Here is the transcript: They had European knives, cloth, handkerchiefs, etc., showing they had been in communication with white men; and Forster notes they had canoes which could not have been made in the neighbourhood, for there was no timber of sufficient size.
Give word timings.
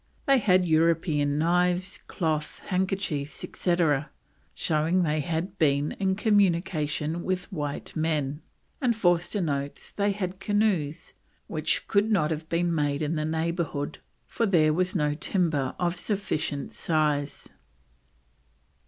They 0.25 0.39
had 0.39 0.65
European 0.65 1.37
knives, 1.37 1.99
cloth, 2.07 2.63
handkerchiefs, 2.65 3.43
etc., 3.43 4.09
showing 4.55 5.03
they 5.03 5.19
had 5.19 5.59
been 5.59 5.91
in 5.99 6.15
communication 6.15 7.21
with 7.23 7.53
white 7.53 7.95
men; 7.95 8.41
and 8.81 8.95
Forster 8.95 9.41
notes 9.41 9.91
they 9.91 10.11
had 10.11 10.39
canoes 10.39 11.13
which 11.45 11.87
could 11.87 12.11
not 12.11 12.31
have 12.31 12.49
been 12.49 12.73
made 12.73 13.03
in 13.03 13.13
the 13.13 13.25
neighbourhood, 13.25 13.99
for 14.25 14.47
there 14.47 14.73
was 14.73 14.95
no 14.95 15.13
timber 15.13 15.75
of 15.77 15.95
sufficient 15.95 16.73
size. 16.73 17.47